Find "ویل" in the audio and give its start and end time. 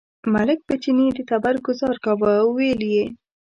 2.55-2.81